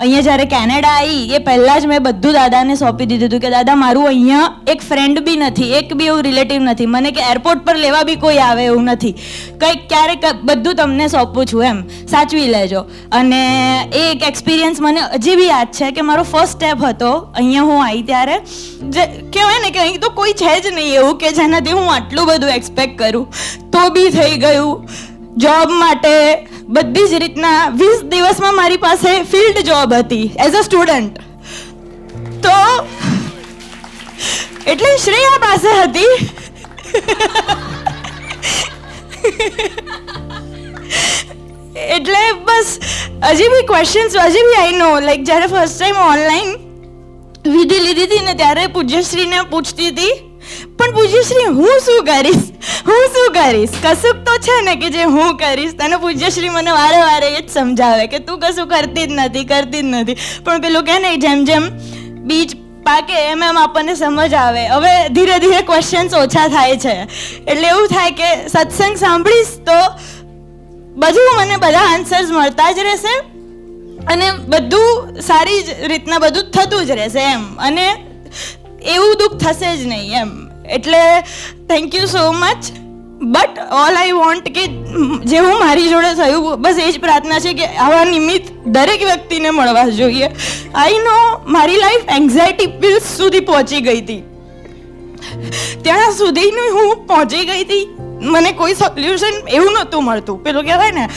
[0.00, 3.76] અહીંયા જ્યારે કેનેડા આવી એ પહેલાં જ મેં બધું દાદાને સોંપી દીધું હતું કે, દાદા,
[3.82, 6.88] મારું અહીંયા એક ફ્રેન્ડ બી નથી, એક બી એવું રિલેટિવ નથી.
[6.94, 9.14] મને કે એરપોર્ટ પર લેવા બી કોઈ આવે એવું નથી.
[9.62, 11.80] કંઈક ક્યારેક બધું તમને સોંપું છું એમ.
[12.12, 12.82] સાચવી લેજો.
[13.20, 13.40] અને
[14.00, 17.82] એ એક એક્સપિરિયન્સ મને હજી બી યાદ છે કે મારો ફર્સ્ટ સ્ટેપ હતો, અહીંયા હું
[17.86, 18.36] આવી ત્યારે.
[18.98, 22.30] જે કહેવાય ને કે અહીં તો કોઈ છે જ નહીં એવું કે જેનાથી હું આટલું
[22.32, 23.26] બધું એક્સપેક્ટ કરું.
[23.72, 24.86] તો બી થઈ ગયું.
[25.44, 26.12] જોબ માટે
[26.74, 31.14] બધી જ રીતના વીસ દિવસમાં મારી પાસે ફિલ્ડ જોબ હતી એઝ અ સ્ટુડન્ટ
[32.46, 32.56] તો
[34.72, 36.14] એટલે શ્રેયા પાસે હતી.
[41.96, 42.70] એટલે બસ,
[43.30, 46.50] હજી બી ક્વેશ્ચન્સ હજી બી આઈ નો લાઈક જ્યારે ફર્સ્ટ ટાઈમ ઓનલાઈન
[47.54, 50.14] વિધિ લીધી હતી ને ત્યારે પૂજ્યશ્રીને પૂછતી હતી.
[50.78, 52.44] પણ પૂજ્યશ્રી હું શું કરીશ?
[52.86, 53.70] હું શું કરીશ?
[53.82, 57.50] કશુંક તો છે ને કે જે હું કરીશ, તને પૂજ્યશ્રી મને વારે વારે એ જ
[57.50, 60.16] સમજાવે કે તું કશું કરતી જ નથી, કરતી જ નથી.
[60.44, 61.68] પણ પેલું કહે ને, જેમ જેમ
[62.26, 64.66] બીજ પાકે, એમ એમ આપણને સમજ આવે.
[64.66, 66.96] હવે ધીરે ધીરે ક્વેશ્ચન્સ ઓછા થાય છે.
[67.46, 69.78] એટલે એવું થાય કે સત્સંગ સાંભળીશ તો
[70.96, 73.18] બધું મને બધા આન્સર્સ મળતા જ રહેશે
[74.12, 77.58] અને બધું સારી જ રીતના બધું થતું જ રહેશે એમ.
[77.58, 78.06] અને
[78.86, 80.45] એવું દુઃખ થશે જ નહીં એમ.
[80.70, 80.98] એટલે
[81.68, 82.72] thank you so much
[83.32, 84.62] but all I want કે
[85.32, 89.88] જેવું મારી જોડે થયું, બસ એ જ પ્રાર્થના છે કે આવા નિમિત્ત દરેક વ્યક્તિને મળવા
[89.88, 90.30] જોઈએ.
[90.74, 94.22] આઈ નો મારી લાઈફ એન્ઝાયટી પિલ્સ સુધી પહોંચી ગઈ હતી.
[95.82, 97.84] ત્યાં સુધીનું હું પહોંચી ગઈ હતી.
[98.20, 100.44] મને કોઈ સોલ્યુશન એવું નહોતું મળતું.
[100.44, 101.08] પેલું કહેવાય ને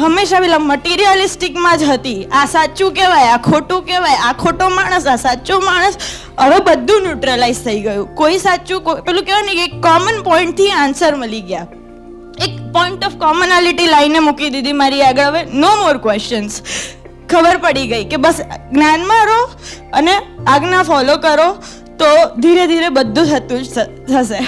[0.00, 2.26] હંમેશા પેલા મટીરિયલિસ્ટિકમાં જ હતી.
[2.32, 5.96] આ સાચું કહેવાય, આ ખોટું કહેવાય, આ ખોટો માણસ, આ સાચો માણસ.
[6.38, 8.14] હવે બધું ન્યુટ્રલાઇઝ થઈ ગયું.
[8.14, 11.66] કોઈ સાચું, કોઈ પેલું કહેવાય ને એક કોમન પોઈન્ટથી આન્સર મળી ગયા.
[12.46, 15.26] એક પોઈન્ટ ઓફ કોમનાલિટી લાઈને મૂકી દીધી મારી આગળ.
[15.30, 16.62] હવે નો મોર ક્વેશ્ચન્સ
[17.30, 18.38] ખબર પડી ગઈ કે બસ
[18.72, 19.40] જ્ઞાનમાં રહો
[19.92, 20.14] અને
[20.54, 21.48] આજ્ઞા ફોલો કરો
[22.00, 22.08] તો
[22.38, 24.40] ધીરે ધીરે બધું થતું જ થશે.